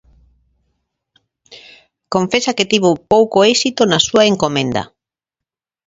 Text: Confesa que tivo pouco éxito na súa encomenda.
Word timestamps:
Confesa 2.13 2.55
que 2.57 2.69
tivo 2.71 2.91
pouco 3.13 3.37
éxito 3.53 3.81
na 3.91 3.99
súa 4.07 4.23
encomenda. 4.31 4.83